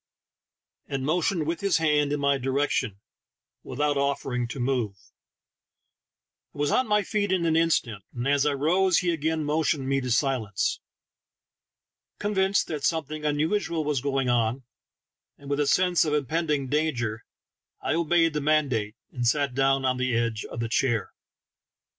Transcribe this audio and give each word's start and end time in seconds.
and 0.87 1.05
motioned 1.05 1.45
with 1.45 1.59
his 1.61 1.77
hand 1.77 2.11
in 2.11 2.19
my 2.19 2.35
direction, 2.39 2.99
without 3.61 3.97
offering 3.97 4.47
to 4.47 4.59
move. 4.59 4.95
I 6.55 6.57
was 6.57 6.71
on 6.71 6.87
my 6.87 7.03
feet 7.03 7.31
in 7.31 7.45
an 7.45 7.55
instant, 7.55 8.03
and 8.11 8.27
as 8.27 8.43
I 8.43 8.53
rose 8.53 8.97
he 8.97 9.11
again 9.13 9.43
motioned 9.43 9.87
me 9.87 10.01
to 10.01 10.09
silence. 10.11 10.79
Convinced 12.17 12.65
that 12.65 12.83
some 12.83 13.05
thing 13.05 13.25
unusual 13.25 13.83
was 13.83 14.01
going 14.01 14.27
on, 14.27 14.63
and 15.37 15.51
with 15.51 15.59
a 15.59 15.67
sense 15.67 16.03
of 16.03 16.15
impending 16.15 16.67
danger, 16.67 17.23
I 17.79 17.93
obeyed 17.93 18.33
the 18.33 18.41
mandate, 18.41 18.95
and 19.11 19.27
sat 19.27 19.53
down 19.53 19.85
on 19.85 19.97
the 19.97 20.17
edge 20.17 20.43
of 20.45 20.61
the 20.61 20.67
chair. 20.69 21.13